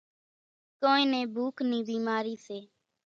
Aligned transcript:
ڪونئين 0.81 1.07
نين 1.13 1.25
ڀوُک 1.35 1.55
نِي 1.69 1.79
ڀِيمارِي 1.87 2.35
سي۔ 2.45 2.59